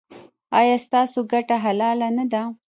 [0.59, 2.41] ایا ستاسو ګټه حلاله نه ده؟